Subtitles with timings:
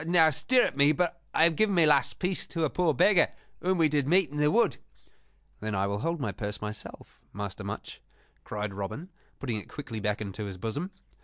[0.07, 3.27] "Now, stirrup me but I have given my last piece to a poor beggar
[3.61, 4.77] whom we did meet in the wood."
[5.59, 8.01] "Then I will hold my purse myself, Master Much,"
[8.43, 9.09] cried Robin,
[9.39, 10.89] putting it quickly back into his bosom.